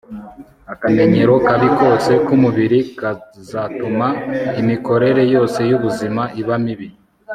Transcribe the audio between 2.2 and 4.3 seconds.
k'umubiri kazatuma